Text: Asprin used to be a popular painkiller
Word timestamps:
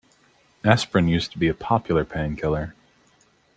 Asprin 0.63 1.07
used 1.07 1.31
to 1.31 1.37
be 1.37 1.47
a 1.47 1.53
popular 1.53 2.03
painkiller 2.03 2.73